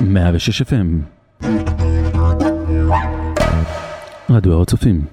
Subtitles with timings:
[0.00, 0.86] 106 FM
[4.30, 5.04] רדיו הר הצופים.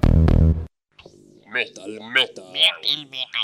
[1.46, 1.98] מטאל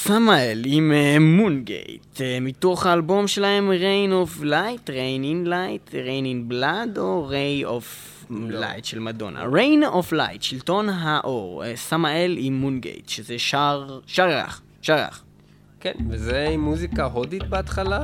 [0.00, 6.24] סמאל עם אה, מונגייט, אה, מתוך האלבום שלהם Rain of Light, Rain in Light, Rain
[6.24, 7.84] in Blood או Ray of
[8.30, 9.44] Light של מדונה.
[9.44, 15.24] Rain of Light, שלטון האור, אה, סמאל עם מונגייט, שזה שר, שרח, שרח.
[15.80, 18.00] כן, וזה עם מוזיקה הודית בהתחלה,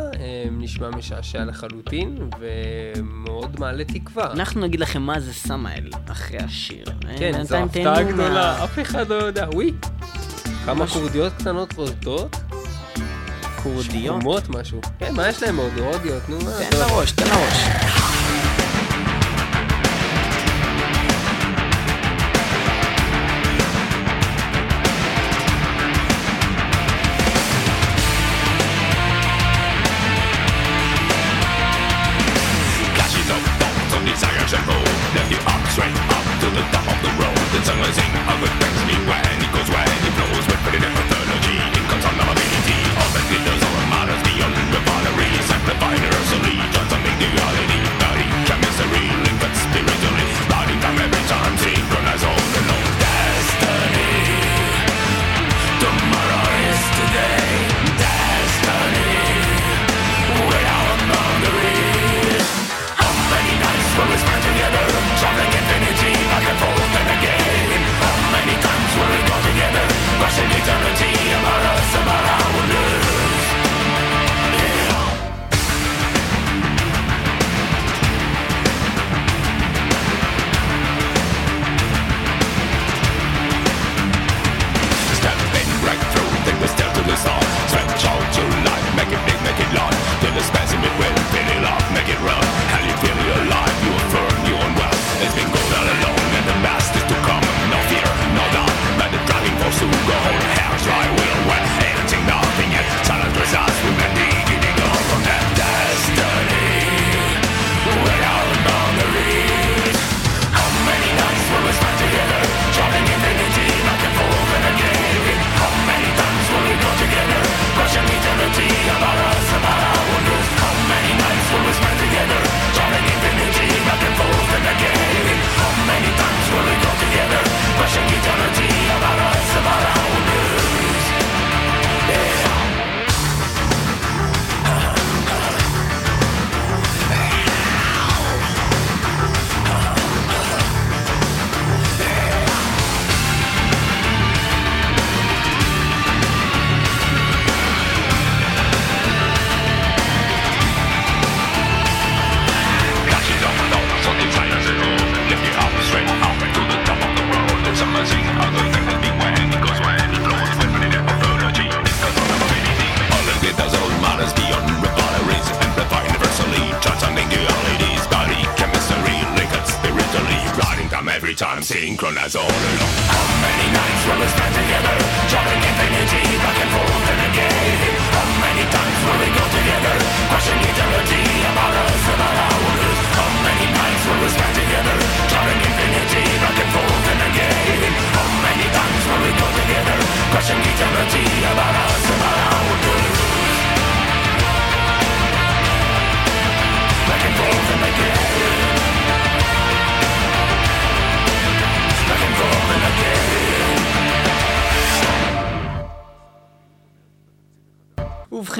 [0.52, 4.32] נשמע משעשע לחלוטין, ומאוד מעלה תקווה.
[4.32, 6.84] אנחנו נגיד לכם מה זה סמאל אחרי השיר.
[7.18, 9.48] כן, זו הפתעה גדולה, אף אחד לא יודע.
[9.52, 9.72] וואי,
[10.64, 10.86] כמה.
[10.86, 12.36] כורדיות קטנות בולטות,
[13.62, 14.48] כורדיות.
[14.48, 14.80] משהו.
[14.98, 15.72] כן, מה יש להם עוד?
[15.78, 16.50] הודיות, נו מה.
[16.70, 16.76] תן.
[16.78, 18.03] לראש, תן לראש.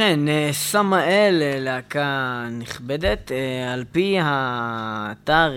[0.05, 5.53] ובכן, אה, סמאל, אה, להקה נכבדת, אה, על פי האתר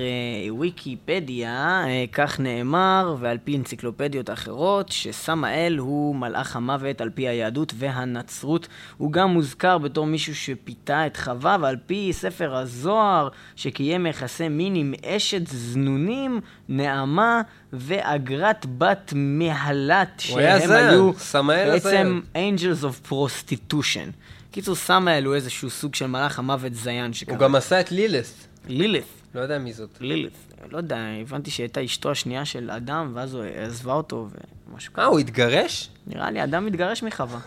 [0.59, 8.67] ויקיפדיה, כך נאמר, ועל פי אנציקלופדיות אחרות, שסמאל הוא מלאך המוות על פי היהדות והנצרות.
[8.97, 14.75] הוא גם מוזכר בתור מישהו שפיתה את חווה, ועל פי ספר הזוהר, שקיים יחסי מין
[14.75, 17.41] עם אשת זנונים, נעמה
[17.73, 21.11] ואגרת בת מהלת, שהם היו
[21.47, 22.21] בעצם.
[22.35, 24.11] Angels of Prostitution.
[24.57, 27.37] קיצור, סמאל הוא איזשהו סוג של מלאך המוות זיין הוא שקרה.
[27.37, 28.47] גם עשה את לילס.
[28.67, 29.35] לילith.
[29.35, 29.89] לא יודע מי זאת.
[29.99, 30.33] לילית.
[30.71, 34.29] לא יודע, הבנתי שהייתה אשתו השנייה של אדם, ואז הוא עזבה אותו
[34.69, 35.01] ומשהו כזה.
[35.01, 35.89] אה, הוא התגרש?
[36.07, 37.39] נראה לי, אדם מתגרש מחווה.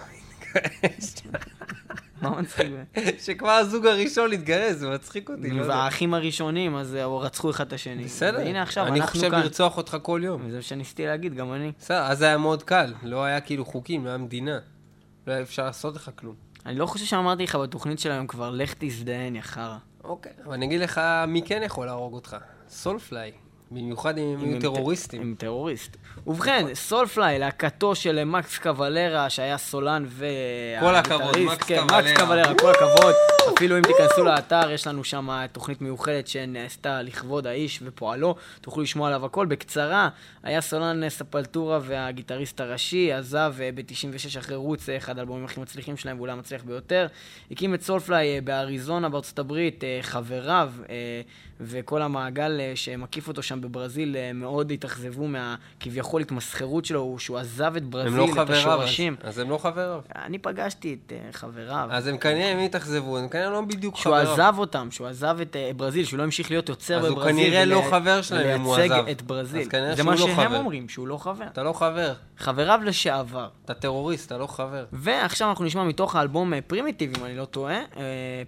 [2.22, 2.66] מה מצחיק?
[3.24, 5.66] שכבר הזוג הראשון התגרש, זה מצחיק אותי, לא.
[5.66, 8.04] והאחים הראשונים, אז אה, רצחו אחד את השני.
[8.04, 9.40] בסדר, והנה עכשיו, אני אנחנו חושב כאן.
[9.40, 10.50] לרצוח אותך כל יום.
[10.50, 11.72] זה מה שניסיתי להגיד, גם אני.
[11.80, 14.58] בסדר, אז היה מאוד קל, לא היה כאילו חוקים, לא היה מדינה.
[15.26, 16.50] לא היה אפשר לעשות לך כלום.
[16.66, 19.76] אני לא חושב שאמרתי לך בתוכנית של היום כבר, לך תזדיין, יא חרא.
[20.04, 22.36] אוקיי, אבל אני אגיד לך מי כן יכול להרוג אותך.
[22.68, 23.32] סולפליי.
[23.70, 25.22] במיוחד אם הם הם טרוריסטים.
[25.22, 25.96] הם טרוריסט.
[26.26, 30.26] ובכן, סולפליי, להקתו של מקס קוולרה, שהיה סולן ו...
[30.81, 32.02] כל הכבוד, מקס כן, קוולרה.
[32.02, 33.14] מקס קוולרה, כל הכבוד.
[33.56, 38.34] אפילו אם תיכנסו לאתר, יש לנו שם תוכנית מיוחדת שנעשתה לכבוד האיש ופועלו.
[38.61, 39.46] תוכלו לשמוע עליו הכל.
[39.46, 40.08] בקצרה,
[40.43, 45.96] היה סולן ספלטורה והגיטריסט הראשי, עזב אה, ב-96 אחרי רוץ, אה, אחד האלבומים הכי מצליחים
[45.96, 47.06] שלהם ואולי המצליח ביותר.
[47.50, 50.72] הקים את סולפליי אה, באריזונה בארצות הברית, חבריו
[51.61, 57.82] וכל המעגל שמקיף אותו שם בברזיל אה, מאוד התאכזבו מהכביכול התמסחרות שלו, שהוא עזב את
[57.82, 59.16] הם ברזיל, לא את חבריו, אז- השורשים.
[59.22, 60.00] אז הם לא חבריו.
[60.16, 61.88] אני פגשתי את אה, חבריו.
[61.90, 64.32] אז הם כנראה, אם יתאכזבו, הם כנראה לא בדיוק שהוא חבריו.
[64.32, 67.32] עזב אותם, שהוא עזב את אה, ברזיל, שהוא לא המשיך להיות יוצר אז הוא בברזיל.
[67.34, 69.04] כנראה לא חבר שלהם אם הוא עזב.
[69.10, 69.68] את ברזיל.
[69.72, 70.56] אז זה שהוא מה לא שהם חבר.
[70.56, 71.44] אומרים, שהוא לא חבר.
[71.52, 72.12] אתה לא חבר.
[72.38, 73.48] חבריו לשעבר.
[73.64, 74.84] אתה טרוריסט, אתה לא חבר.
[74.92, 77.78] ועכשיו אנחנו נשמע מתוך האלבום Primitive, אם אני לא טועה.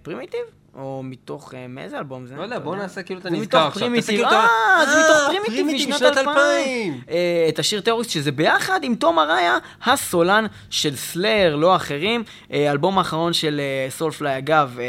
[0.01, 0.39] Primitive?
[0.75, 2.35] או מתוך, אה, מאיזה אלבום זה?
[2.35, 3.79] לא יודע, בוא נעשה כאילו אתה זה נזכר מתוך עכשיו.
[3.81, 4.01] Primitive.
[4.05, 4.47] תעשה כאילו אתה-
[4.79, 6.27] אה, זה מתוך Primitive Primitive משנת משנת 2000.
[6.37, 7.01] 2000.
[7.09, 12.23] אה, את השיר Terrorist, שזה ביחד עם תום אראיה, הסולן של Slayer, לא אחר.
[12.53, 14.85] אה, האלבום האחרון של Soulfly, אגב, אה,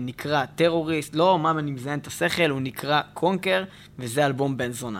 [0.00, 1.14] נקרא Terrorist.
[1.16, 3.64] לא, מה אני מזיין את השכל, הוא נקרא Conquer,
[3.98, 4.98] וזה אלבום בן זונה.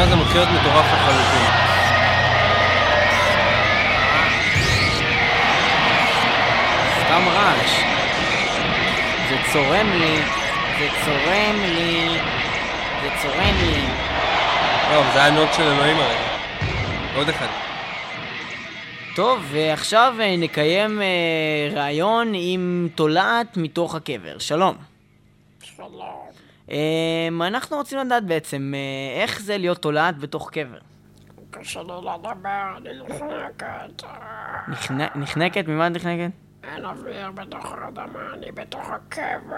[0.00, 0.06] רע.
[0.06, 1.50] ועכשיו זה מתחיל להיות מטורף לחלוטין.
[7.04, 7.80] סתם רעש.
[9.28, 10.16] זה צורם לי,
[10.78, 12.18] זה צורם לי,
[13.02, 13.82] זה צורם לי.
[14.90, 16.20] לא, אבל זה היה נוט של אלוהים הרגע.
[17.16, 17.46] עוד אחד.
[19.16, 24.38] טוב, ועכשיו אה, נקיים אה, ראיון עם תולעת מתוך הקבר.
[24.38, 24.76] שלום.
[25.62, 26.29] שלום.
[26.70, 30.78] אה, אנחנו רוצים לדעת בעצם אה, איך זה להיות תולעת בתוך קבר.
[31.50, 34.02] קשה לי לדבר, אני נחנקת.
[34.68, 35.68] נחנ- נחנקת?
[35.68, 36.30] ממה את נחנקת?
[36.64, 39.56] אין אוויר בתוך האדמה, אני בתוך הקבר.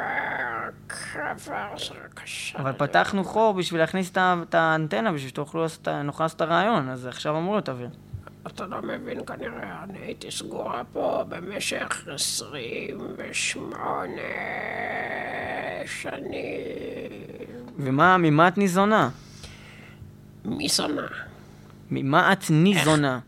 [0.86, 2.58] קבר זה קשה.
[2.58, 2.72] אבל.
[2.72, 5.88] פתחנו חור בשביל להכניס את את האנטנה בשביל שתוכלו לעשות,
[6.36, 7.88] את הרעיון, אז עכשיו אמרו להיות אוויר.
[8.46, 14.12] אתה לא מבין כנראה, אני הייתי סגורה פה במשך 28
[15.86, 16.32] שנים.
[17.78, 19.08] ומה, ממה את ניזונה?
[20.44, 21.02] מי שונא?
[21.90, 23.18] ממה את ניזונה?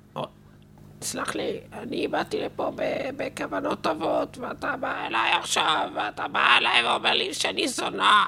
[1.02, 2.72] סלח לי, אני באתי לפה
[3.16, 8.24] בכוונות טובות, ואתה בא אליי עכשיו, ואתה בא אליי ואומר לי שאני זונה.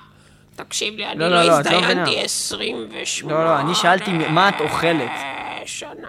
[0.57, 2.21] תקשיב לי, אני לא, לא, לא, לא, לא הזדיינתי מבינה.
[2.21, 5.11] 28 לא, לא, אני שאלתי מה את אוכלת.
[5.67, 6.09] שנה.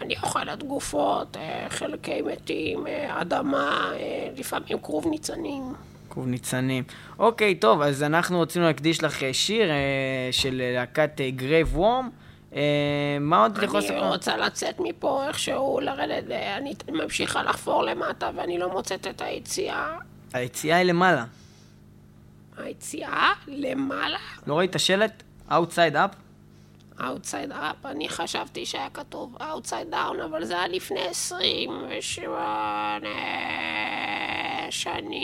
[0.00, 5.62] אני אוכלת גופות, אה, חלקי מתים, אה, אדמה, אה, לפעמים כרוב ניצנים.
[6.10, 6.84] כרוב ניצנים.
[7.18, 9.70] אוקיי, טוב, אז אנחנו רצינו להקדיש לך שיר
[10.30, 12.10] של להקת Graveworm.
[13.20, 14.08] מה עוד את יכולה אני לספר?
[14.08, 16.24] רוצה לצאת מפה איכשהו, לרדת,
[16.56, 19.96] אני ממשיכה לחפור למטה ואני לא מוצאת את היציאה.
[20.32, 21.24] היציאה היא למעלה.
[22.58, 24.18] היציאה למעלה?
[24.46, 25.22] לא ראית שלט?
[25.50, 26.16] Outside up?
[26.98, 33.08] Outside up, אני חשבתי שהיה כתוב Outside down, אבל זה היה לפני 28
[34.70, 35.22] שנים.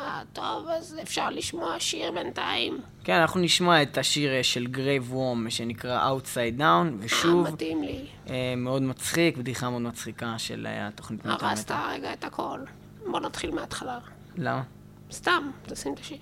[0.00, 2.80] אה, טוב, אז אפשר לשמוע שיר בינתיים.
[3.04, 8.04] כן, אנחנו נשמע את השיר אה, של Graveworm שנקרא Outside Down, ושוב, מתאים לי.
[8.30, 11.88] אה, מאוד מצחיק, בדיחה מאוד מצחיקה של אה, התוכנית הרסת מטה.
[11.92, 12.58] רגע את הכל.
[13.10, 13.98] בוא נתחיל מההתחלה.
[14.36, 14.62] למה?
[15.12, 16.16] סתם, תשים את השיר.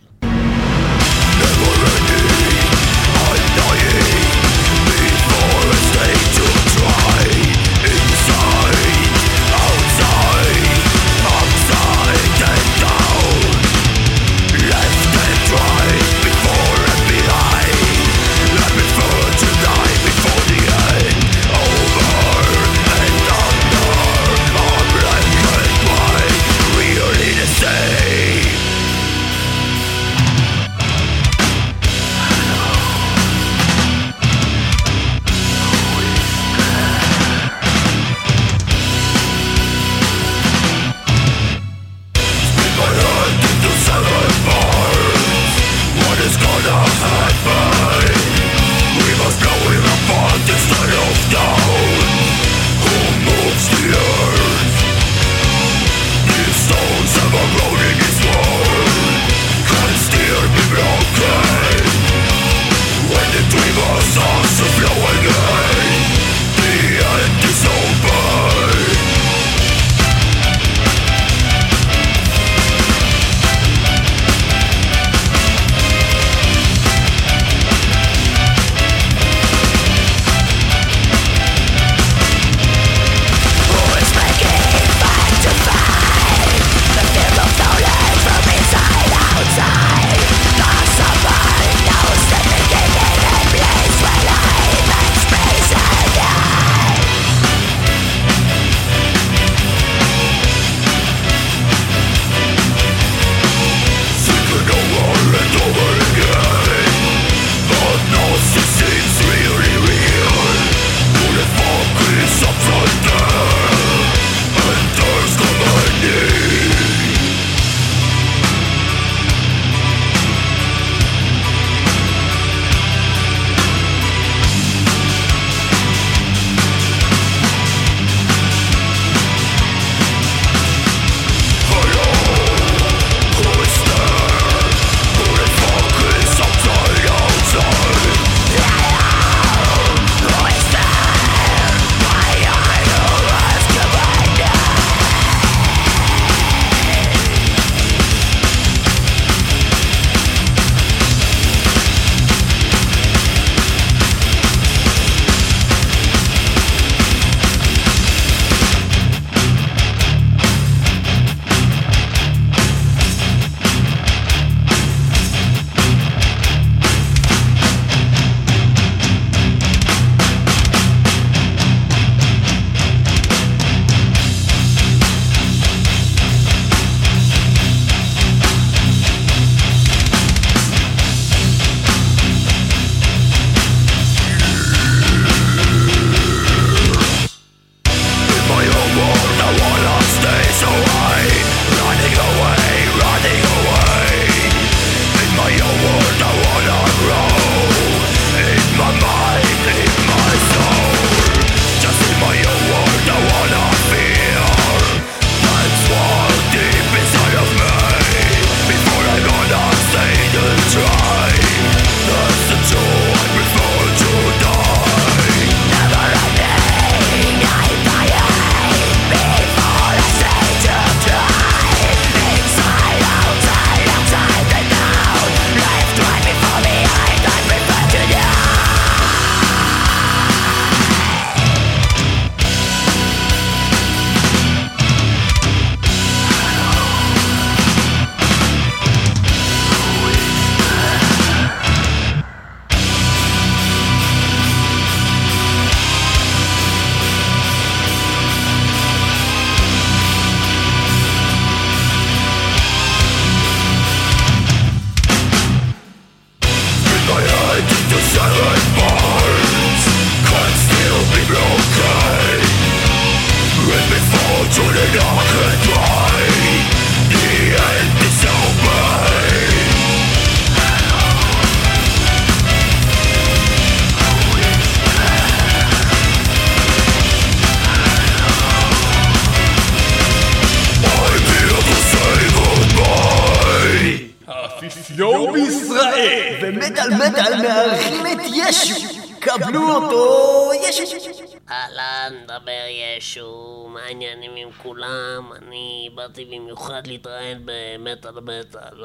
[296.17, 298.85] באתי במיוחד להתראיין במטאל מטאל.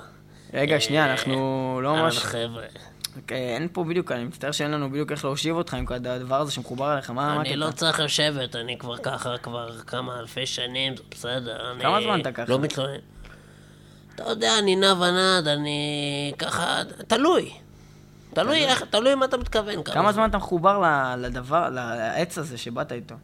[0.54, 2.18] רגע, שנייה, אנחנו לא ממש...
[2.18, 2.66] חבר'ה.
[3.16, 6.52] אוקיי, אין פה בדיוק, אני מצטער שאין לנו בדיוק איך להושיב אותך עם הדבר הזה
[6.52, 7.56] שמחובר אליך, מה מה אני הקטע?
[7.56, 11.76] לא צריך לשבת, אני כבר ככה כבר כמה אלפי שנים, זה בסדר.
[11.82, 12.52] כמה זמן אתה ככה?
[12.52, 13.00] לא מתלונן.
[14.16, 17.52] אתה יודע, אני נע ונד, אני ככה, תלוי.
[18.34, 19.84] תלוי איך, תלוי מה אתה מתכוון.
[19.84, 20.84] כמה זמן אתה מחובר
[21.18, 23.16] לדבר, לעץ הזה שבאת איתו?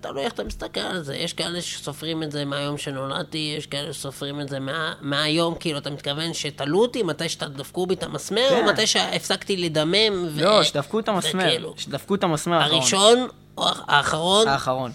[0.00, 1.16] תלוי איך אתה מסתכל על זה.
[1.16, 5.78] יש כאלה שסופרים את זה מהיום שנולדתי, יש כאלה שסופרים את זה מה, מהיום, כאילו,
[5.78, 8.64] אתה מתכוון שתלו אותי מתי שדפקו בי את המסמר, כן.
[8.66, 10.28] או מתי שהפסקתי לדמם?
[10.36, 11.72] לא, שדפקו את המסמר.
[11.76, 12.80] שדפקו את המסמר האחרון.
[12.80, 14.48] הראשון או האח- האחרון?
[14.48, 14.92] האחרון.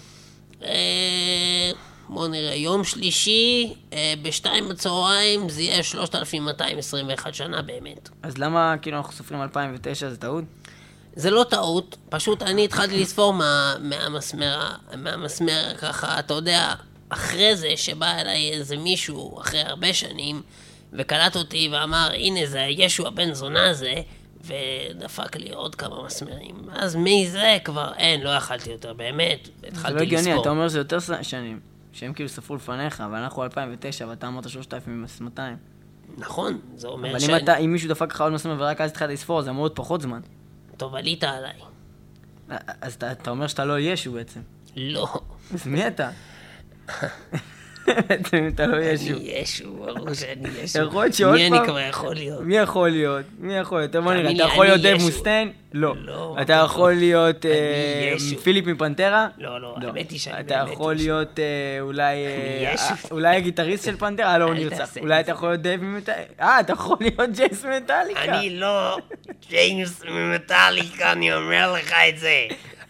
[2.10, 8.08] אה, בוא נראה, יום שלישי, אה, בשתיים בצהריים, זה יהיה 3,221 שנה באמת.
[8.22, 10.44] אז למה כאילו אנחנו סופרים 2009 זה טעות?
[11.16, 16.74] זה לא טעות, פשוט אני התחלתי לספור מה, מהמסמר, מהמסמר ככה, אתה יודע,
[17.08, 20.42] אחרי זה שבא אליי איזה מישהו, אחרי הרבה שנים,
[20.92, 23.94] וקלט אותי ואמר, הנה זה ישו הבן זונה הזה,
[24.44, 26.56] ודפק לי עוד כמה מסמרים.
[26.72, 30.42] אז מזה כבר אין, לא יכלתי יותר, באמת, זה התחלתי לא הגיוני, לספור.
[30.42, 31.75] אתה אומר שזה יותר שנים.
[31.96, 35.56] שהם כאילו ספרו לפניך, אבל אנחנו 2009 ואתה אמרת 3,200.
[36.18, 37.28] נכון, זה אומר אבל ש...
[37.28, 39.76] אם אתה, אם מישהו דפק לך עוד מסמר ורק אז התחלת לספור, זה אמור להיות
[39.76, 40.20] פחות זמן.
[40.76, 41.52] טוב, עלית עליי.
[42.80, 44.40] אז אתה, אתה אומר שאתה לא ישו בעצם.
[44.76, 45.14] לא.
[45.54, 46.10] אז מי אתה?
[48.08, 49.06] בעצם אתה לא ישו.
[49.16, 50.78] אני ישו, ברור שאני ישו.
[50.78, 52.40] יכול להיות שעוד מי אני פעם- כבר יכול להיות?
[52.42, 53.24] מי יכול להיות?
[53.38, 53.96] מי יכול להיות?
[53.96, 55.06] בוא נראה, אתה יכול להיות ישו.
[55.06, 55.52] מוסטיין?
[55.72, 55.94] לא.
[56.04, 58.14] לא, אתה יכול להיות אה.
[58.42, 59.28] פיליפ מפנטרה?
[59.38, 61.04] לא, לא, האמת היא שאני אתה באמת יכול ישו.
[61.04, 61.44] להיות אה,
[61.80, 62.14] אולי...
[62.26, 62.74] אה,
[63.10, 64.38] אולי הגיטריסט של פנטרה?
[64.38, 64.96] לא, הוא נרצח.
[65.00, 65.32] אולי את אתה.
[65.32, 66.32] יכול להיות דייב ממטאליקה?
[66.40, 68.20] אה, אתה יכול להיות ג'יימס ממטאליקה.
[68.24, 68.98] אני לא
[69.50, 72.46] ג'יימס ממטאליקה, אני אומר לך את זה.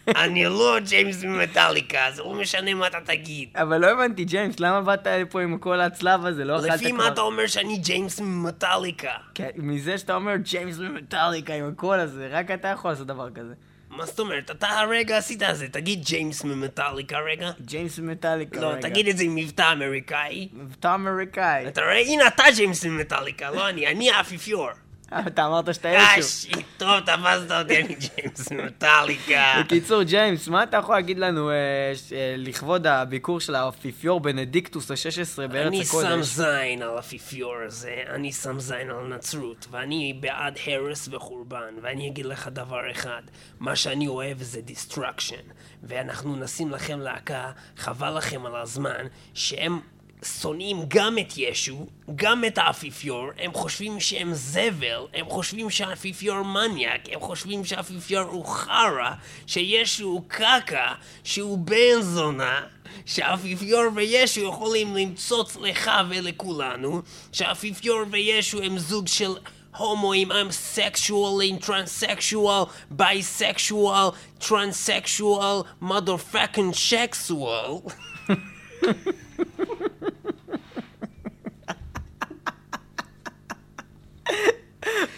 [0.09, 3.49] אני לא ג'יימס ממטאליקה, זה לא משנה מה אתה תגיד.
[3.55, 6.45] אבל לא הבנתי, ג'יימס, למה באת לפה עם כל הצלב הזה?
[6.45, 7.13] לא אכלת לפי מה כבר...
[7.13, 9.13] אתה אומר שאני ג'יימס ממטאליקה?
[9.35, 13.55] כן, מזה שאתה אומר ג'יימס ממטאליקה עם הקול הזה, רק אתה יכול לעשות דבר כזה.
[13.91, 14.51] מה זאת אומרת?
[14.51, 17.51] אתה הרגע עשית את זה, תגיד ג'יימס ממטאליקה רגע.
[17.61, 18.81] ג'יימס ממטאליקה, לא, רגע.
[18.81, 20.49] תגיד את זה עם מבטא אמריקאי.
[20.79, 21.69] אתה אמריקאי.
[21.69, 22.01] אתה רואה?
[22.01, 24.69] הנה אתה ג'יימס ממטאליקה, לא אני, אני האפיפיור.
[25.13, 26.29] אתה אמרת שאתה אה, ישו.
[26.29, 29.55] shit, טוב, תפסת אותי, אני ג'יימס ממטאליקה.
[29.65, 35.47] בקיצור, ג'יימס, מה אתה יכול להגיד לנו אה, אה, לכבוד הביקור של האפיפיור בנדיקטוס ה-16
[35.49, 36.27] בארץ אני שם הקודש?
[36.27, 42.27] זין על האפיפיור הזה, אני שם זין על נצרות, ואני בעד הרס וחורבן, ואני אגיד
[42.27, 43.23] לך דבר אחד,
[43.61, 49.81] מה שאני אוהב זה destruction, ואנחנו נשים לכם להקה, חבל לכם על הזמן, שהם
[50.25, 57.01] שונאים גם את ישו, גם את האפיפיור, הם חושבים שהם זבל, הם חושבים שהאפיפיור מניאק,
[57.13, 59.11] הם חושבים שהאפיפיור הוא חרא,
[59.47, 62.61] שישו הוא קקה, שהוא בן זונה,
[63.07, 67.03] שהאפיפיור וישו יכולים למצוץ לך ולכולנו,
[67.33, 69.35] שהאפיפיור וישו הם זוג של
[69.77, 77.93] הומואים, I'm sexual, transsexual, bisexual, transsexual, motherfucking sexual.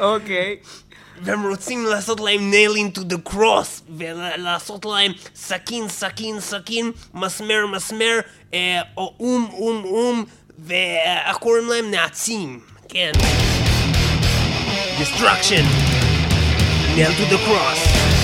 [0.01, 0.57] אוקיי.
[1.23, 8.21] והם רוצים לעשות להם nailing to the cross, ולעשות להם סכין, סכין, סכין, מסמר, מסמר,
[8.55, 10.25] אה, או אום, אום, אום,
[10.59, 11.91] ואיך קוראים להם?
[11.91, 13.13] נעצים, כן.
[14.99, 15.65] destruction,
[16.97, 18.18] nail to the cross.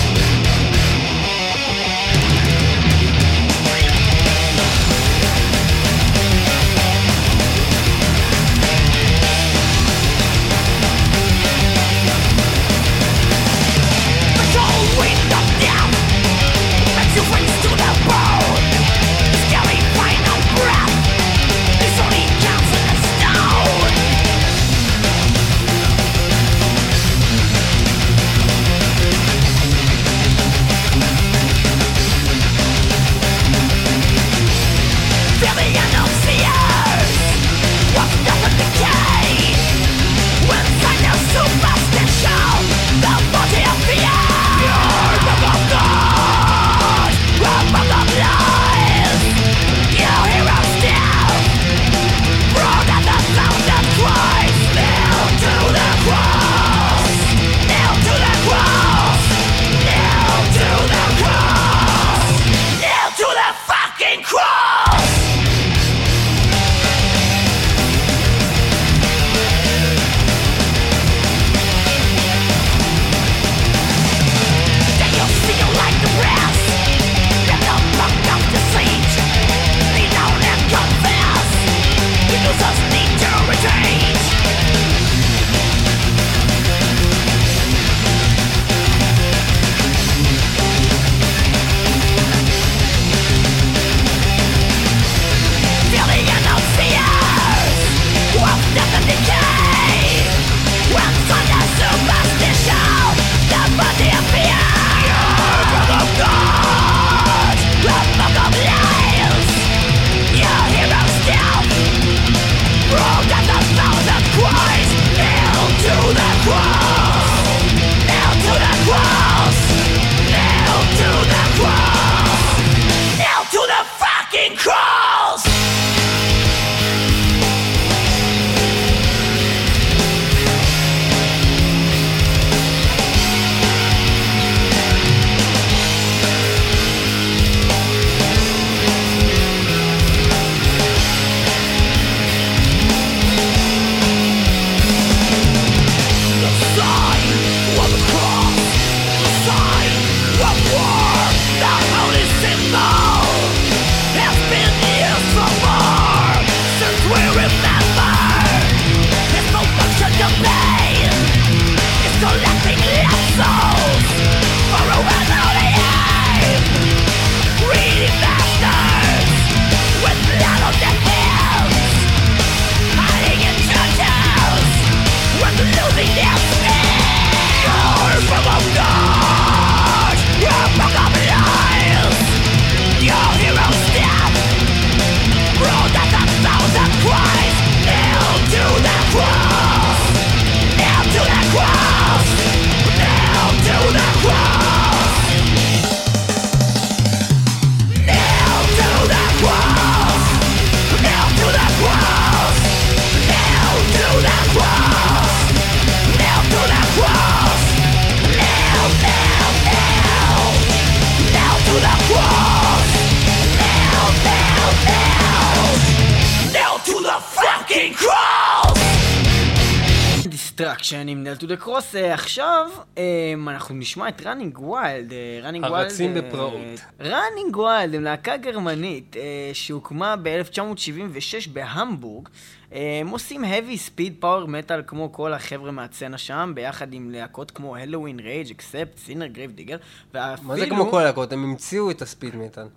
[221.45, 221.95] Nailed to the Cross.
[221.95, 225.13] עכשיו אה, אנחנו נשמע את Running Wild.
[225.43, 225.85] Running Wild...
[225.85, 226.61] הרצים בפראות.
[226.99, 232.29] Running Wild הם להקה גרמנית אה, שהוקמה ב-1976 בהמבורג.
[232.73, 237.51] אה, הם עושים heavy speed power metal כמו כל החבר'ה מהסצנה שם, ביחד עם להקות
[237.51, 239.77] כמו Helloween Rage Accept, Sinner Grave Digger,
[240.13, 240.47] ואפילו...
[240.47, 241.33] מה זה כמו כל הלהקות?
[241.33, 242.67] הם המציאו את הספיד מטאל.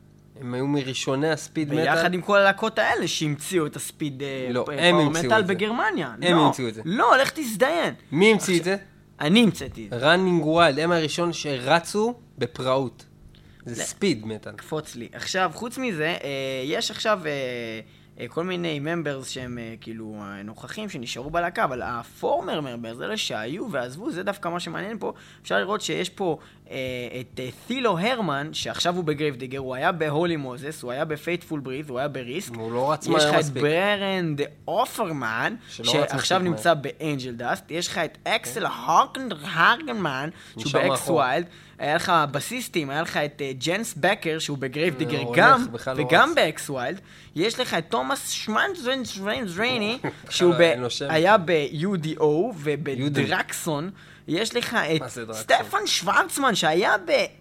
[0.41, 1.83] הם היו מראשוני ה speed metal.
[1.83, 5.43] ביחד עם כל הלהקות האלה שהמציאו את ה speed לא, הם המציאו מטאל.
[5.43, 6.15] בגרמניה.
[6.23, 6.83] הם לא, המציאו את זה.
[6.85, 7.95] לא, לך תזדיין.
[8.13, 8.77] מי המציא את זה?
[9.21, 10.07] אני המצאתי את זה.
[10.07, 13.05] Running Wild, הם הראשון שרצו בפראות.
[13.65, 14.53] זה speed metal.
[14.53, 15.09] קפוץ לי.
[15.13, 17.31] עכשיו, חוץ מזה, אה, יש עכשיו אה,
[18.21, 23.01] אה, כל מיני members שהם אה, כאילו אה, נוכחים שנשארו בלהקה, אבל ה former members,
[23.01, 25.13] אלה שהיו ועזבו, זה דווקא מה שמעניין פה.
[25.43, 26.58] אפשר לראות שיש פה אה,
[27.21, 30.93] את אה, תילו הרמן, שעכשיו הוא ב Grave Digger, הוא היה ב Holy Moses, הוא
[30.93, 32.55] היה ב Faithful Breath, הוא היה ב Risk.
[32.55, 33.63] הוא לא רץ יש מהר לך את מספיק.
[33.63, 41.09] ברנד אופרמן, שעכשיו מספיק נמצא באנג'ל דאסט, יש לך את אקסל הוקן הרגנמן, שהוא באקס.
[41.09, 41.47] ווילד,
[41.79, 46.03] היה לך בסיסטים, היה לך את אה, ג'נס בקר, שהוא בגרייב דיגר הולך, גם, לא
[46.03, 46.35] וגם.
[46.35, 47.01] באקס ווילד,
[47.37, 48.29] יש לך את תומאס
[49.05, 49.99] שמנזרייני,
[50.31, 50.55] שהוא.
[51.09, 52.23] היה ב-UDO
[52.55, 53.91] ובדרקסון.
[54.29, 55.09] יש לך את?
[55.33, 56.93] סטפן שוורצמן, שהיה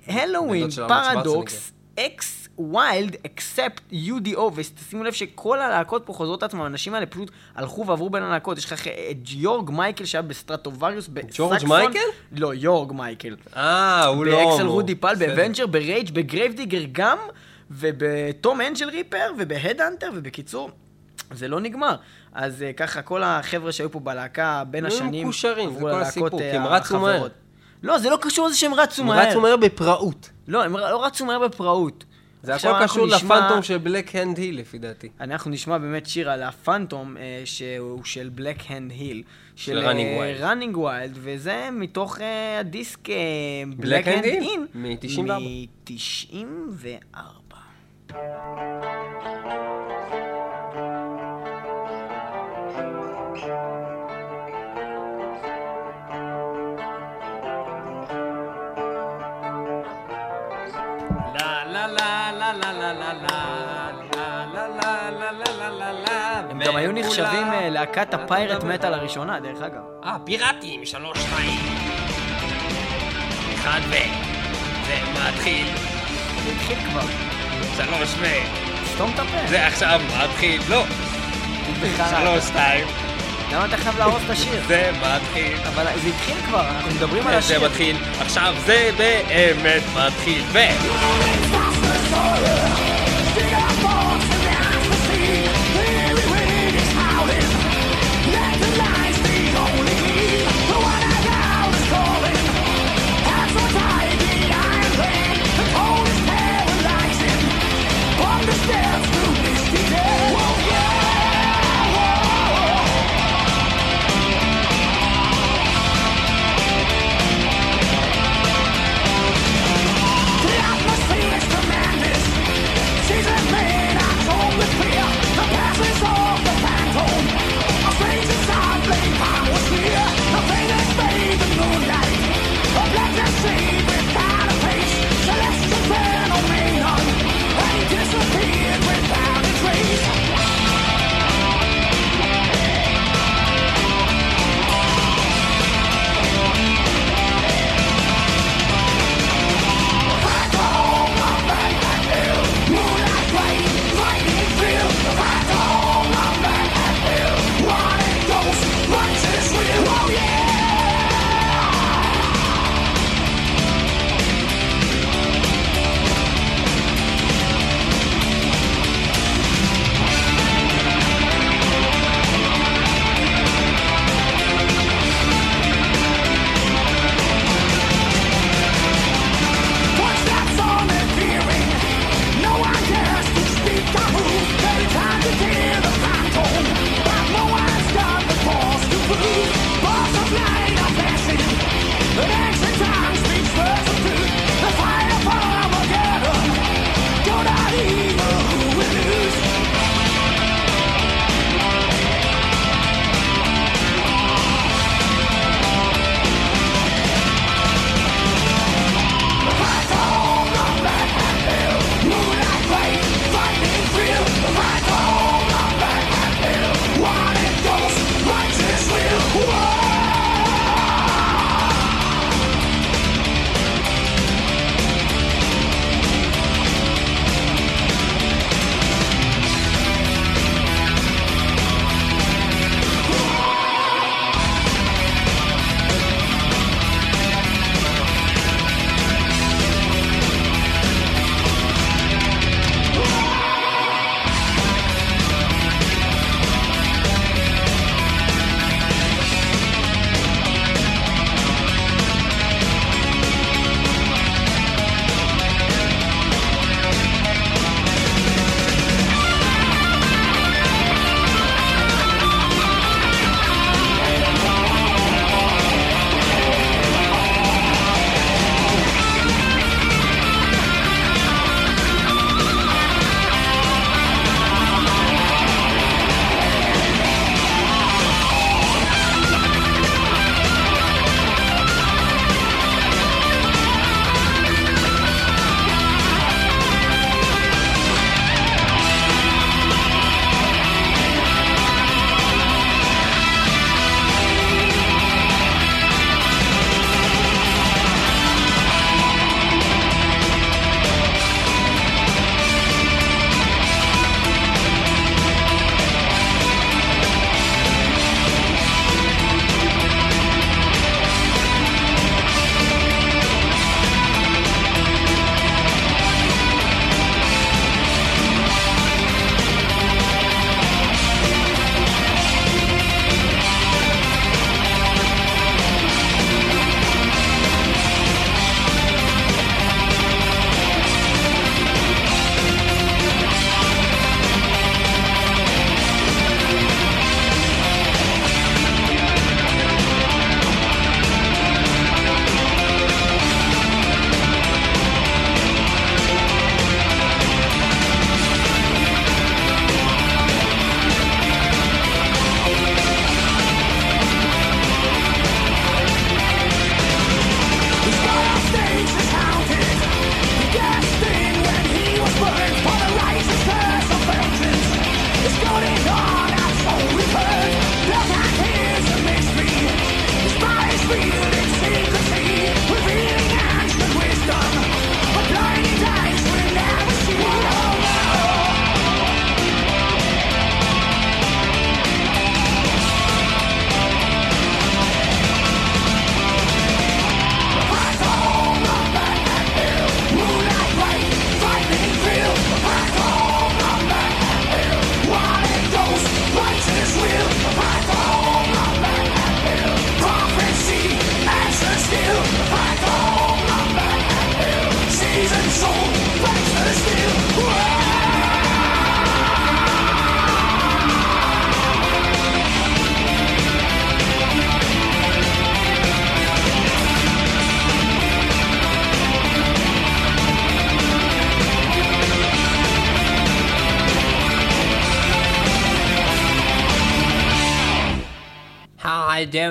[0.08, 6.94] בהלואוין, פרדוקס, אקס ווילד, אקספט UDO, ותשימו לב שכל הלהקות פה חוזרות את עצמם, האנשים
[6.94, 8.58] האלה פשוט הלכו ועברו בין הלהקות.
[8.58, 11.78] יש לך את יורג מייקל שהיה בסטרטובריוס, ג'ורג' בסקסון.
[11.78, 12.00] מייקל?
[12.32, 13.36] לא, יורג מייקל.
[13.56, 14.46] אה, הוא לא...
[14.46, 14.68] באקסל.
[14.68, 15.16] רודי פל.
[15.20, 17.18] באבנג'ר, ברייג', בגרייב דיגר גם,
[17.72, 20.72] וב Tom Angelripper, וב Headhunter, ובקיצור,
[21.32, 21.96] זה לא נגמר.
[22.38, 25.24] אז אה, ככה, כל החבר'ה שהיו פה בלהקה בין הם השנים...
[25.24, 27.28] מקושרים, זה כל הסיפור, אה, כי הם רצו מהר.
[27.84, 29.30] לא, זה לא קשור לזה שהם רצו הם מהר.
[29.30, 30.30] רצו מהר בפראות.
[30.48, 32.04] לא, הם לא רצו מהר בפראות.
[32.44, 35.10] זה הכל קשור נשמע- לפנטום של Black Hand Hill לפי דעתי.
[35.22, 39.24] אנחנו נשמע באמת שיר על הפנטום, אה, שהוא של Black Hand Hill.
[39.56, 40.44] של Running Wild.
[40.44, 43.08] ראנינג ווילד, וזה מתוך אה, הדיסק
[43.78, 44.24] בלק הנד?
[44.26, 44.66] אין.
[44.74, 45.32] מ-94.
[45.40, 48.14] מ-94.
[67.02, 69.82] נחשבים אה, להקת הפיירט מטאל הראשונה, דרך אגב.
[70.04, 71.60] אה, פיראטים, שלוש, שתיים.
[73.56, 73.94] אחד ו...
[74.88, 75.68] זה מתחיל.
[76.44, 77.02] זה התחיל כבר.
[77.76, 78.26] שלוש ו...
[78.94, 79.48] סתום את הפה.
[79.48, 80.62] זה עכשיו מתחיל.
[80.70, 80.84] לא.
[82.10, 82.88] שלוש, שתיים.
[83.52, 84.62] למה אתה חייב להרוס את השיר?
[84.68, 85.58] זה מתחיל.
[85.68, 87.66] אבל זה התחיל כבר, אנחנו מדברים על זה השיר.
[87.66, 87.98] מתחיל.
[88.20, 90.44] עכשיו זה באמת מתחיל.
[90.52, 90.58] ו...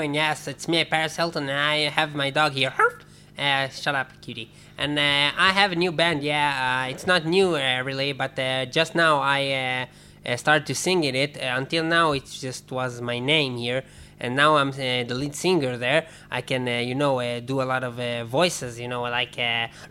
[0.07, 0.15] doing?
[0.15, 2.71] Yes, it's me, Paris Hilton, and I have my dog here.
[2.71, 3.03] Herp.
[3.39, 4.51] Uh, shut up, cutie.
[4.79, 5.03] And uh,
[5.39, 6.23] I have a new band.
[6.23, 9.87] Yeah, uh, it's not new uh, really, but uh, just now I
[10.27, 11.37] uh, uh, started to sing in it.
[11.37, 13.83] Uh, until now, it just was my name here,
[14.21, 16.07] and now I'm uh, the lead singer there.
[16.31, 18.81] I can, uh, you know, uh, do a lot of uh, voices.
[18.81, 19.69] You know, like uh,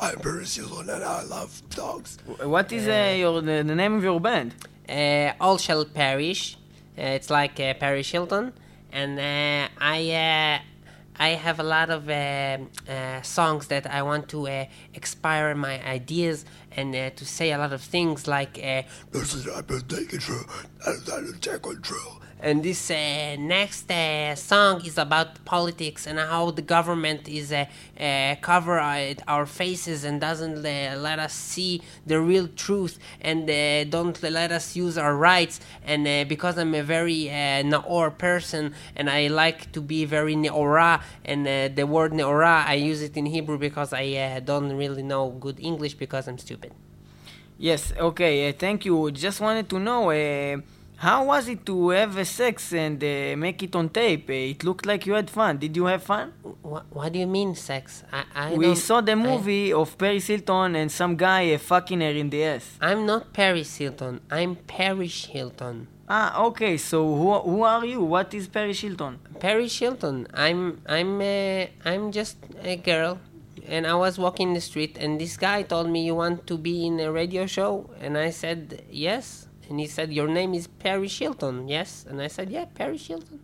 [0.00, 2.16] I'm Paris Hilton and I love dogs.
[2.42, 4.54] What is uh, your the, the name of your band?
[4.88, 6.56] uh, All Shall Perish.
[6.98, 8.54] Uh, it's like uh, Paris Hilton,
[8.96, 10.58] and uh, I uh,
[11.18, 16.44] I have a lot of uh, uh, songs that I want to expire my ideas
[16.72, 18.54] and to say a lot of things like.
[19.12, 19.86] This is I've been
[20.86, 21.38] and that is
[21.82, 22.25] true.
[22.40, 27.64] And this uh, next uh, song is about politics and how the government is uh,
[27.98, 28.78] uh, cover
[29.26, 34.52] our faces and doesn't uh, let us see the real truth and uh, don't let
[34.52, 35.60] us use our rights.
[35.84, 37.24] And because I'm a very
[37.64, 43.02] Naor person and I like to be very Neora, and the word Neora I use
[43.02, 46.72] it in Hebrew because I don't really know good English because I'm stupid.
[47.58, 49.10] Yes, okay, thank you.
[49.10, 50.10] Just wanted to know,
[50.96, 54.30] how was it to have uh, sex and uh, make it on tape?
[54.30, 55.58] It looked like you had fun.
[55.58, 56.32] Did you have fun?
[56.62, 58.02] What, what do you mean sex?
[58.12, 62.00] I, I we saw the I- movie of Paris Hilton and some guy uh, fucking
[62.00, 62.78] her in the ass.
[62.80, 64.20] I'm not Paris Hilton.
[64.30, 65.88] I'm Parrish Hilton.
[66.08, 68.00] Ah, okay, so who, who are you?
[68.00, 69.18] What is Paris Hilton?
[69.40, 70.28] Paris Hilton.
[70.32, 73.18] I'm I'm uh, I'm just a girl,
[73.66, 76.86] and I was walking the street, and this guy told me you want to be
[76.86, 81.08] in a radio show, and I said yes, and he said your name is Perry
[81.08, 83.40] Hilton, yes, and I said yeah, Perry Hilton.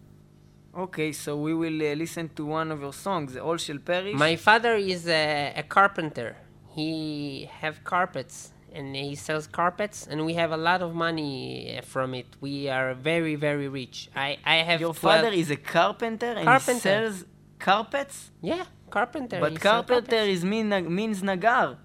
[0.74, 4.14] Okay, so we will uh, listen to one of your songs, All Shall Perish.
[4.14, 6.36] My father is a, a carpenter.
[6.74, 11.82] He have carpets and he sells carpets and we have a lot of money uh,
[11.82, 12.26] from it.
[12.40, 14.08] We are very very rich.
[14.16, 16.72] I I have your father is a carpenter and Carpenter.
[16.72, 17.24] he sells
[17.58, 18.30] carpets?
[18.40, 19.40] yeah carpenter.
[19.40, 21.78] But carpenter is mean, means nagar.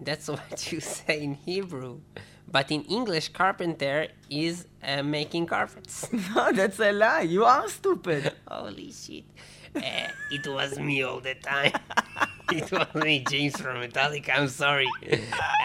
[0.00, 2.00] That's what you say in Hebrew
[2.53, 6.07] But in English, carpenter is uh, making carpets.
[6.35, 7.21] no, that's a lie.
[7.21, 8.33] You are stupid.
[8.47, 9.25] Holy shit.
[9.75, 9.81] Uh,
[10.31, 11.73] it was me all the time.
[12.51, 14.87] it was me, James from Metallica, I'm sorry.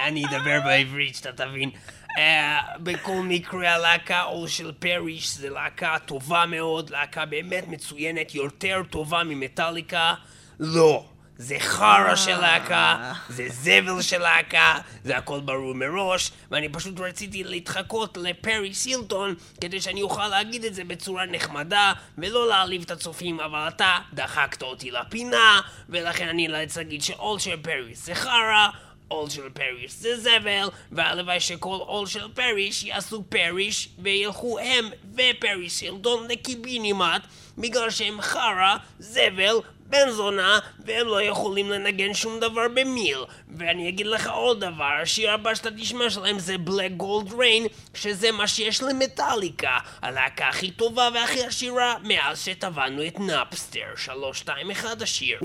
[0.04, 1.70] אני אדבר בעברית, שאתה תבין.
[1.70, 8.82] Uh, בכל מקרה הלהקה אול של פריש זה להקה טובה מאוד, להקה באמת מצוינת, יותר
[8.90, 10.14] טובה ממטאליקה.
[10.60, 11.04] לא.
[11.41, 17.43] זה חרא של להקה, זה זבל של להקה, זה הכל ברור מראש, ואני פשוט רציתי
[17.43, 23.39] להתחקות לפרי סילטון כדי שאני אוכל להגיד את זה בצורה נחמדה ולא להעליב את הצופים,
[23.39, 28.67] אבל אתה דחקת אותי לפינה, ולכן אני נאלץ להגיד שעול של פריס זה חרא,
[29.07, 35.73] עול של פריש זה זבל, והלוואי שכל עול של פריש יעשו פריש וילכו הם ופריש
[35.73, 37.21] סילטון לקיבינימט
[37.57, 39.55] בגלל שהם חרא, זבל,
[39.89, 43.17] בן זונה, והם לא יכולים לנגן שום דבר במיל.
[43.57, 48.31] ואני אגיד לך עוד דבר, השיר הבא שאתה תשמע שלהם זה Black Gold Rain, שזה
[48.31, 53.87] מה שיש למטאליקה, הלהקה הכי טובה והכי עשירה מאז שטבענו את Napster.
[53.95, 55.39] שלוש, שתיים, אחד השיר.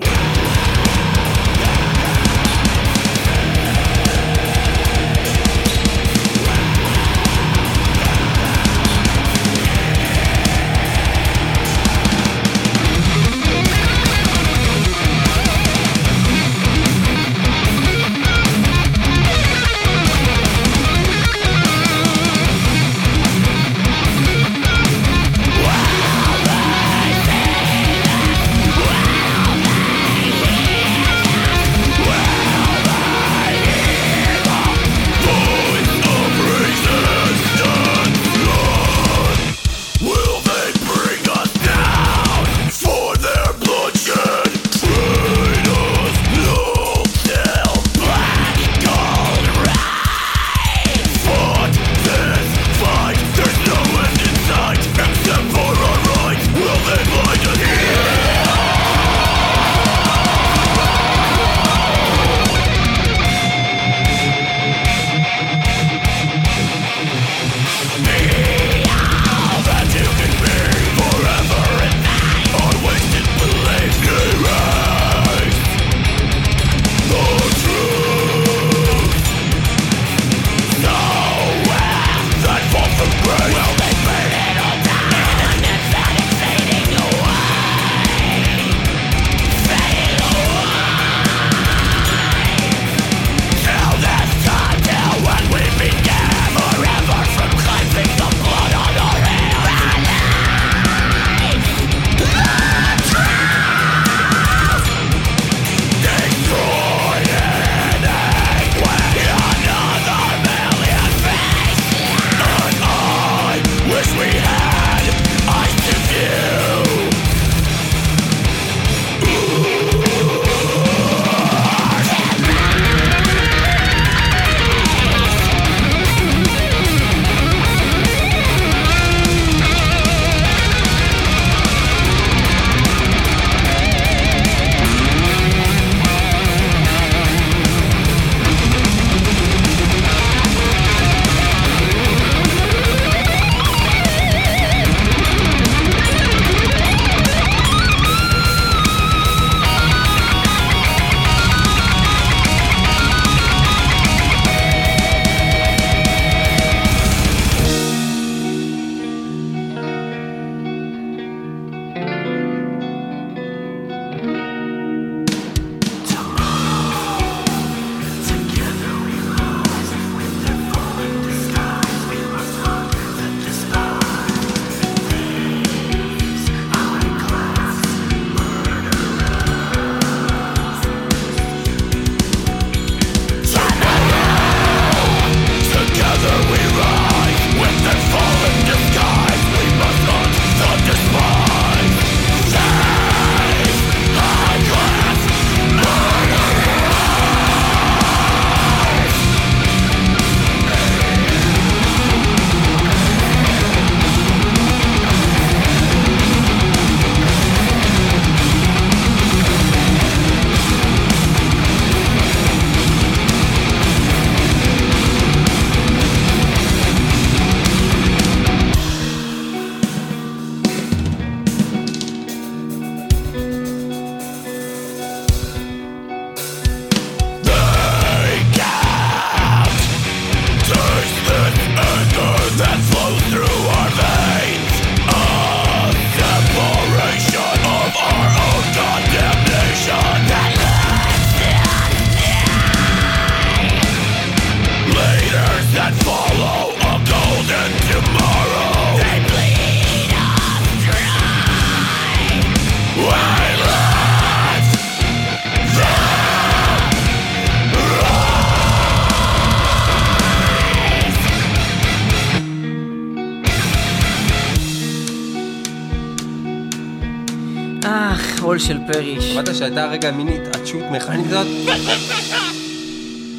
[268.67, 269.23] של פריש.
[269.23, 271.47] שמעת שהייתה רגע מין התעטשות מכנית זאת?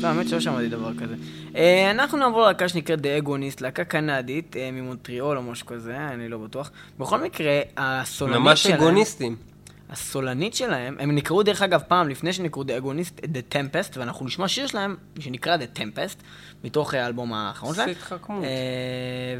[0.02, 1.14] לא, האמת שלא שמעתי דבר כזה.
[1.56, 6.28] אה, אנחנו נעבור ללהקה שנקראת The Agonist, להקה קנדית אה, ממונטריאול או משהו כזה, אני
[6.28, 6.70] לא בטוח.
[6.98, 8.80] בכל מקרה, הסולנית ממש שלהם...
[8.80, 9.36] אגוניסטים.
[9.90, 14.48] הסולנית שלהם, הם נקראו דרך אגב פעם לפני שנקראו The Agonist, The Tempest, ואנחנו נשמע
[14.48, 16.22] שיר שלהם שנקרא The Tempest,
[16.64, 17.88] מתוך אה, האלבום האחרון שלהם.
[17.88, 18.44] התחכמות.
[18.44, 18.48] אה,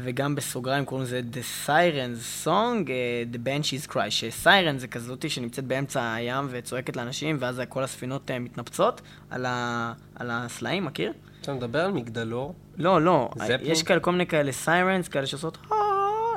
[0.03, 5.65] וגם בסוגריים קוראים לזה The Sirens Song, אה, The Banshees Cry, שסיירן זה כזאתי שנמצאת
[5.65, 9.93] באמצע הים וצועקת לאנשים, ואז כל הספינות מתנפצות על, ה...
[10.15, 11.13] על הסלעים, מכיר?
[11.41, 12.55] אתה מדבר על מגדלור?
[12.77, 13.29] לא, לא?
[13.61, 15.57] יש כאלה כל מיני כאלה sirens, כאלה שעושות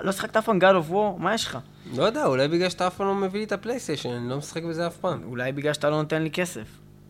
[0.02, 1.58] לא שיחקת אף פעם God of War, מה יש לך?
[1.96, 4.62] לא יודע, אולי בגלל שאתה אף פעם לא מביא לי את הפלייסטיישן, אני לא משחק
[4.62, 5.22] בזה אף פעם.
[5.24, 6.66] אולי בגלל שאתה לא נותן לי כסף.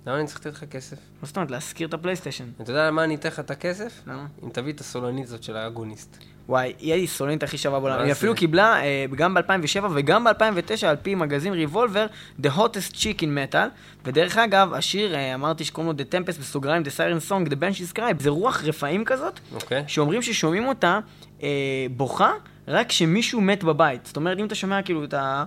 [0.07, 0.97] למה אני צריך לתת לך כסף?
[0.97, 2.45] מה זאת אומרת, להשכיר את הפלייסטיישן?
[2.61, 4.03] אתה יודע למה אני אתן לך את הכסף?
[4.07, 4.27] למה?
[4.45, 6.17] אם תביא את הסולנית הזאת של ה Agonist.
[6.49, 8.01] וואי, היא הסולנית הכי שווה בעולם.
[8.01, 8.13] היא?
[8.13, 12.07] אפילו קיבלה, אה, גם ב-2007 וגם ב-2009, על פי מגזין ריבולבר,
[12.43, 13.69] The Hottest Chick in Metal.
[14.05, 17.99] ודרך אגב, השיר, אה, אמרתי שקוראים לו The Tempest בסוגריים, The Siren Song, The Banshees
[17.99, 19.85] Cry, זה רוח רפאים כזאת, אוקיי?
[19.87, 21.01] שאומרים ששומעים אותה
[21.43, 21.49] אה,
[21.97, 22.33] בוכה
[22.69, 24.07] רק כשמישהו מת בבית.
[24.07, 25.45] זאת אומרת, אם אתה שומע כאילו את ה...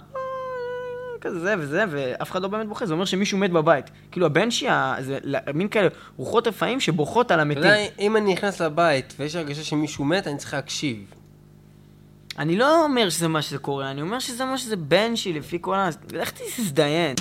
[1.22, 3.90] כזה זה וזה, ואף אחד לא באמת בוכה, זה אומר שמישהו מת בבית.
[4.12, 4.68] כאילו הבנשי,
[5.00, 5.20] זה
[5.54, 5.88] מין כאלה
[6.18, 7.64] רוחות רפאים שבוכות על אתה המתים.
[7.64, 11.14] יודע, אם אני נכנס לבית ויש הרגשה שמישהו מת, אני צריך להקשיב.
[12.40, 15.76] אני לא אומר שזה מה שזה קורה, אני אומר שזה מה שזה בנשי לפי כל
[15.76, 15.90] ה...
[16.14, 17.16] לך תזדיין.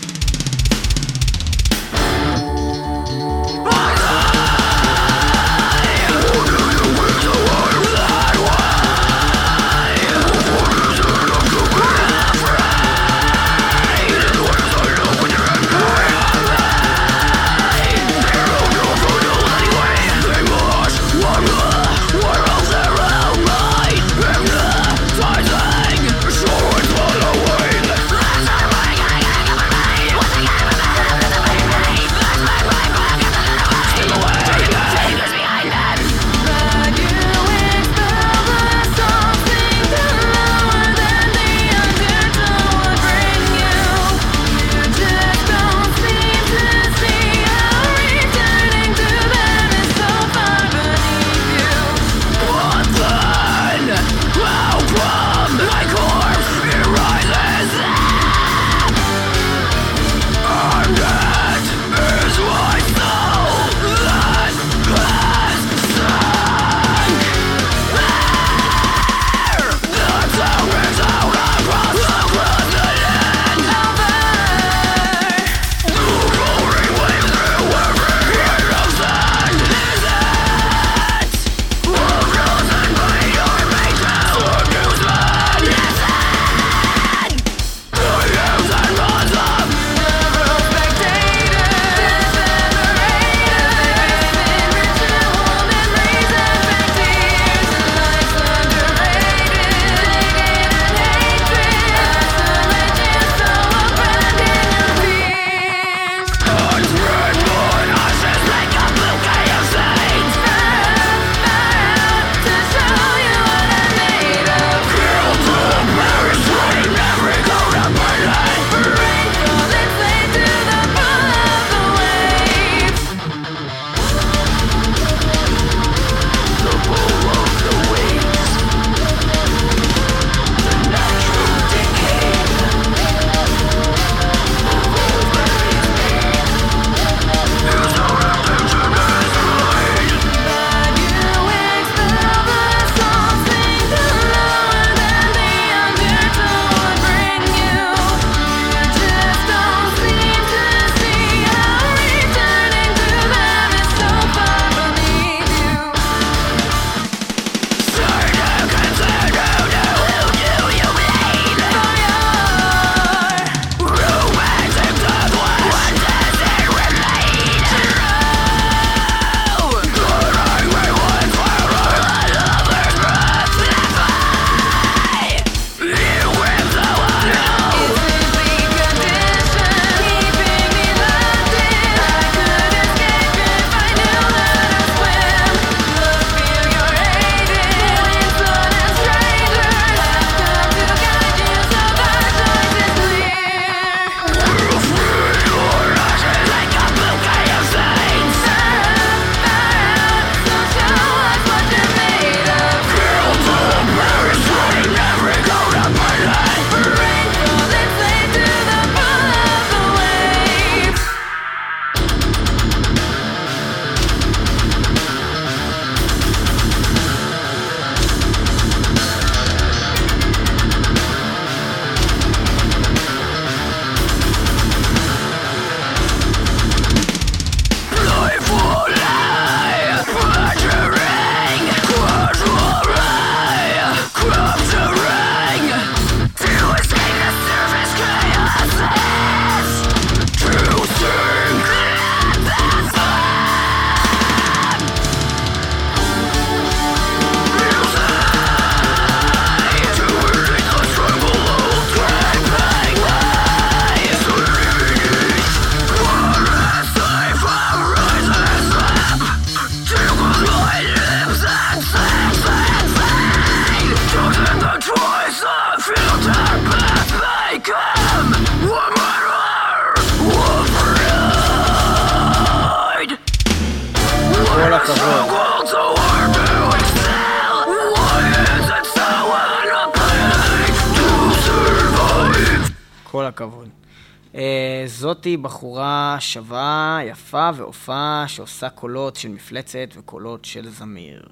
[285.23, 291.23] זאתי בחורה שווה, יפה ועופה, שעושה קולות של מפלצת וקולות של זמיר.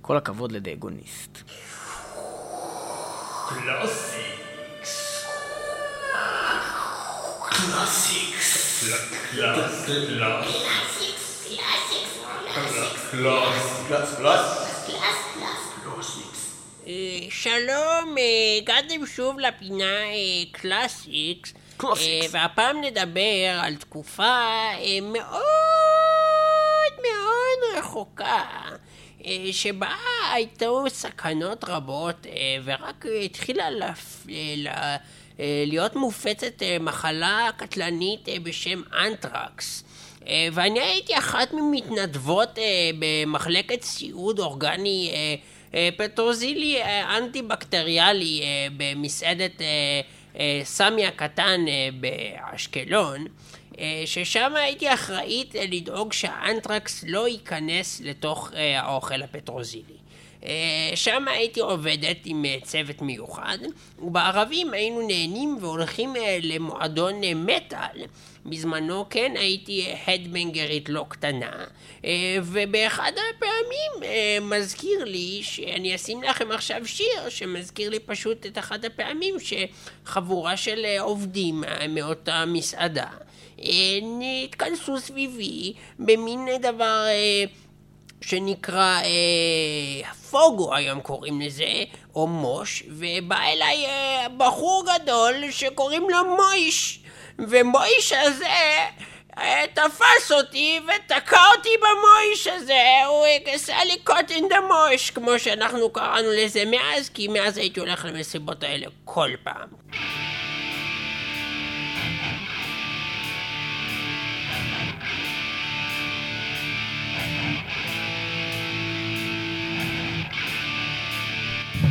[0.00, 1.38] כל הכבוד לדאגוניסט.
[16.86, 16.92] אה,
[17.30, 21.54] שלום, אה, הגעתם שוב לפינה אה, קלאסיקס.
[21.84, 25.32] אה, והפעם נדבר על תקופה אה, מאוד
[27.02, 28.42] מאוד רחוקה,
[29.26, 29.94] אה, שבה
[30.32, 32.26] הייתו סכנות רבות,
[32.64, 34.26] ורק התחילה לפ...
[35.66, 39.84] להיות מופצת מחלה קטלנית בשם אנטרקס.
[40.52, 42.58] ואני הייתי אחת ממתנדבות
[42.98, 45.10] במחלקת סיעוד אורגני
[45.96, 46.82] פטרוזילי
[47.18, 49.60] אנטי-בקטריאלי אה, במסעדת
[50.64, 53.26] סמי הקטן אה, באשקלון,
[53.78, 60.02] אה, ששם הייתי אחראית אה, לדאוג שהאנטרקס לא ייכנס לתוך אה, האוכל הפטרוזילי.
[60.44, 63.58] אה, שם הייתי עובדת עם אה, צוות מיוחד,
[63.98, 68.04] ובערבים היינו נהנים והולכים אה, למועדון אה, מטאל.
[68.46, 71.64] בזמנו כן הייתי אה, הדבנגרית לא קטנה,
[72.04, 78.58] אה, ובאחד הפעמים אה, מזכיר לי שאני אשים לכם עכשיו שיר שמזכיר לי פשוט את
[78.58, 83.08] אחת הפעמים שחבורה של אה, עובדים אה, מאותה מסעדה
[83.62, 83.98] אה,
[84.44, 87.04] התכנסו סביבי במין אה, דבר...
[87.08, 87.44] אה,
[88.22, 91.84] שנקרא אה, פוגו היום קוראים לזה,
[92.14, 97.01] או מוש, ובא אליי אה, בחור גדול שקוראים לו מויש,
[97.48, 98.46] ומויש הזה
[99.38, 105.38] אה, תפס אותי ותקע אותי במויש הזה, הוא עשה לי cut in the מוש, כמו
[105.38, 109.68] שאנחנו קראנו לזה מאז, כי מאז הייתי הולך למסיבות האלה כל פעם.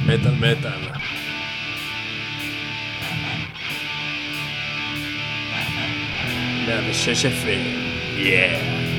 [0.05, 1.00] מטאל מטאל.
[6.71, 8.90] מאה ושש אפים.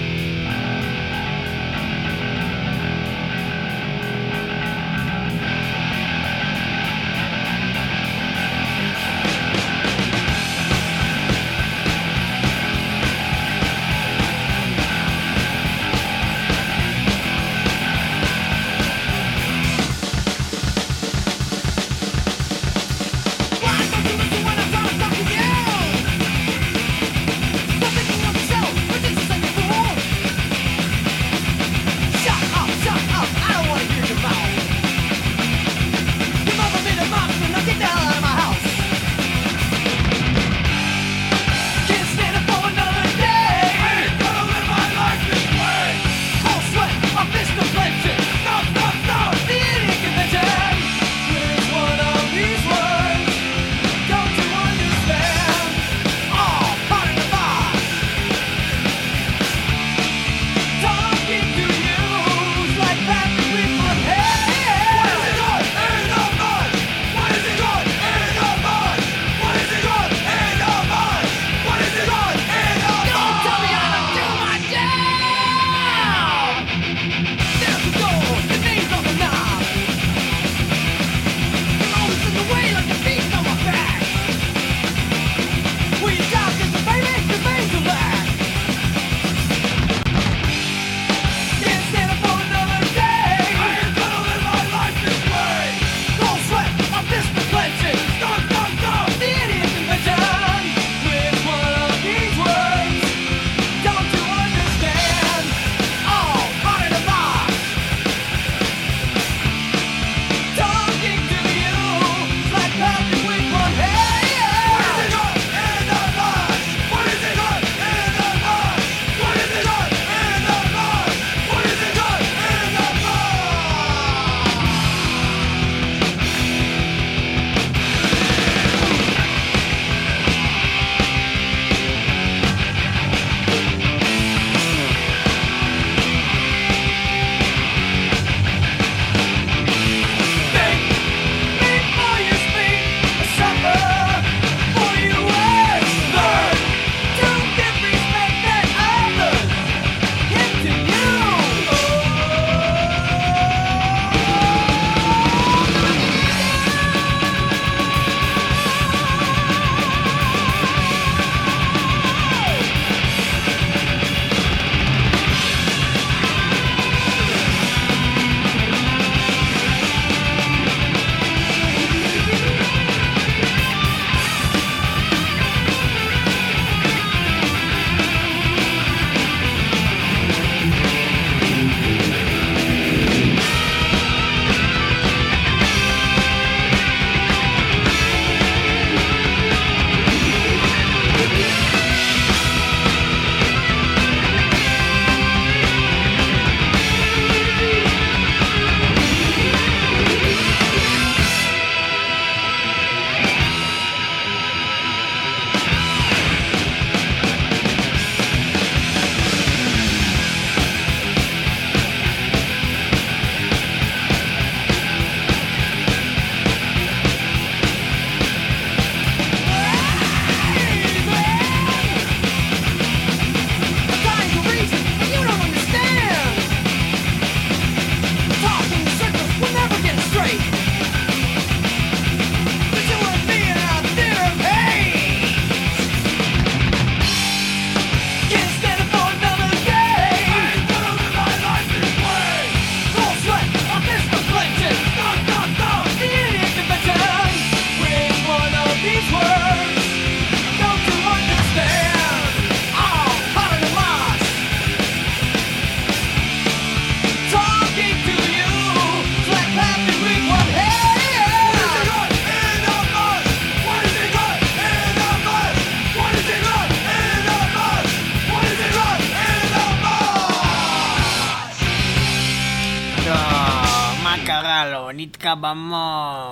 [275.43, 276.32] 班嘛。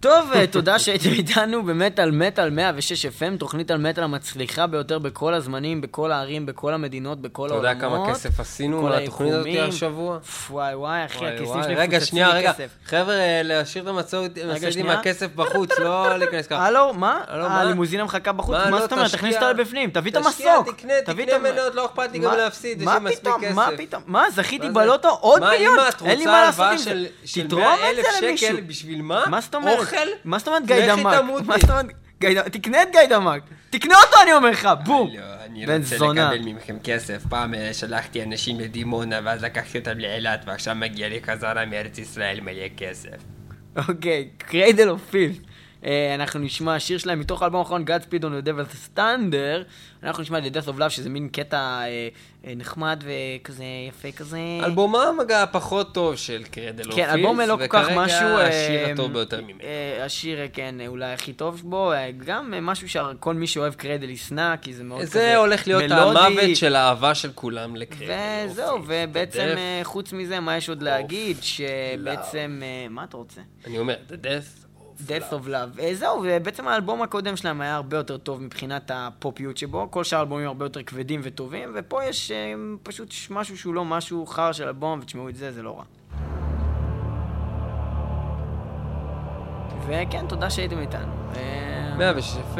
[0.00, 5.34] טוב, אה, תודה שהייתם איתנו במטאל מטאל 106 FM, תוכנית על מטאל המצליחה ביותר בכל
[5.34, 7.76] הזמנים, בכל הערים, בכל המדינות, בכל אתה העולמות.
[7.76, 9.46] יודע כמה כסף עשינו כל לתוכנית הזאת.
[9.68, 10.18] השבוע?
[10.50, 11.62] וואי וואי, אחי, הכיסים.
[11.62, 12.52] שלי רגע, שנייה, רגע.
[12.86, 14.30] חבר'ה, אה, להשאיר את המצעות
[14.76, 14.90] עם.
[14.90, 16.66] הכסף בחוץ, לא להיכנס ככה.
[16.66, 17.20] הלו, מה?
[17.32, 17.60] מה?
[17.60, 18.56] הלימוזינה מחכה בחוץ?
[18.56, 19.04] מה, לא, זאת אומרת?
[19.06, 19.18] תשקיע.
[19.18, 20.74] תכניס אותה לבפנים, תביא את תשקיע, המסוק.
[20.76, 23.32] תקנה, תביא תקנה המ- מניות, לא אכפת לי גם מה- להפסיד, יש לי מספיק?
[23.40, 23.54] כסף.
[23.54, 24.02] מה פתאום?
[24.06, 24.68] מה, זכיתי?
[24.70, 25.76] בלוטו עוד מיליון?
[26.04, 26.84] אין לי מה לעשות עם זה.
[26.84, 28.48] של- של תתרום את 100,000 זה למישהו.
[28.48, 29.24] שקל בשביל מה?
[29.26, 29.87] מה זאת אומרת?
[29.88, 30.08] אוכל?
[30.24, 31.14] מה זאת אומרת גיידמק?
[31.20, 31.44] תמותי.
[31.46, 31.86] מה זאת אומרת?
[32.52, 33.42] תקנה את גיידמק.
[33.70, 35.10] תקנה אותו, אני אומר לך, בום.
[35.14, 36.32] לא, אני רוצה זונה.
[36.32, 37.22] לקבל מכם כסף.
[37.28, 42.40] פעם אה, שלחתי אנשים לדימונה, ואז לקחתי אותם לאילת, ועכשיו מגיע לי חזרה מארץ ישראל
[42.40, 43.16] מלא כסף.
[43.88, 45.36] אוקיי, Cradle of Filth.
[46.14, 49.64] אנחנו נשמע שיר שלהם מתוך האלבום האחרון, Godspeed on the Devil's Thunder.
[50.02, 52.08] אנחנו נשמע את The Death of Love, שזה מין קטע אה,
[52.46, 54.38] אה, נחמד וכזה יפה כזה.
[54.64, 58.28] אלבומם הפחות טוב של קרדל אופילס, כן, אלבום לא כל כך משהו...
[58.28, 59.58] וכרגע אה, השיר הטוב ביותר ממנו.
[59.62, 63.46] אה, השיר, אה, כן, אה, אולי הכי טוב בו, אה, גם אה, משהו שכל מי
[63.46, 66.18] שאוהב קרדל ישנא, כי זה מאוד כזה זה הולך להיות מלודי.
[66.18, 68.88] המוות של האהבה של כולם לקרדל וזהו, אופילס.
[68.88, 71.36] ובעצם אה, חוץ מזה, מה יש עוד להגיד?
[71.42, 72.60] שבעצם...
[72.62, 73.40] אה, מה אתה רוצה?
[73.66, 74.67] אני אומר, The Death
[75.06, 75.80] Death of Love.
[75.80, 79.90] אה, זהו, ובעצם האלבום הקודם שלהם היה הרבה יותר טוב מבחינת הפופיות שבו.
[79.90, 84.26] כל שאר האלבומים הרבה יותר כבדים וטובים, ופה יש אה, פשוט משהו שהוא לא משהו
[84.26, 85.84] חרא של אלבום, ותשמעו את זה, זה לא רע.
[89.86, 91.12] וכן, תודה שהייתם איתנו.
[92.00, 92.58] אה, 106 FM,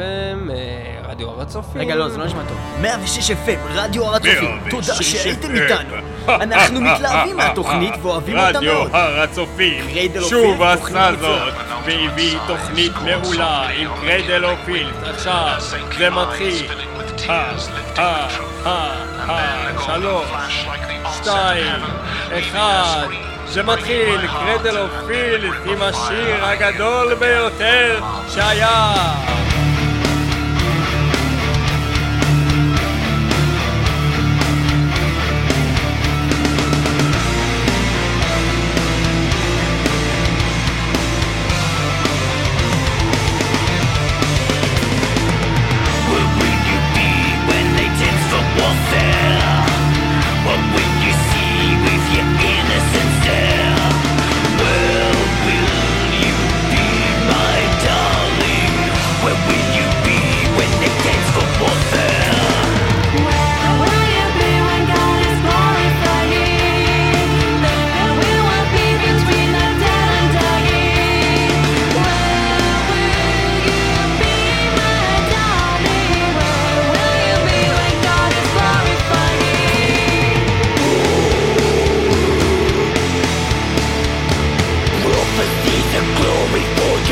[0.51, 1.81] אה, רדיו הר הצופים.
[1.81, 2.57] רגע, לא, זה לא נשמע טוב.
[2.81, 5.55] 106 FM, רדיו הר הצופים, 106 תודה שהייתם.
[5.55, 5.95] איתנו.
[6.27, 8.89] אנחנו מתלהבים מהתוכנית ואוהבים אותה רדיו מאוד.
[8.93, 9.85] הר הצופים
[10.29, 11.53] שוב עשה זאת
[11.85, 15.55] והביא תוכנית מעולה עם קריידל אופילס עכשיו
[15.97, 16.67] זה מתחיל
[19.85, 20.27] שלוש,
[21.15, 21.81] שתיים,
[22.39, 23.07] אחד
[23.49, 28.93] זה מתחיל קריידל אופילס עם השיר הגדול ביותר שהיה